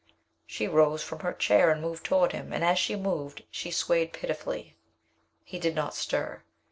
[0.47, 4.13] She rose from her chair and moved toward him, and as she moved, she swayed
[4.13, 4.75] pitifully.
[5.43, 6.41] He did not stir.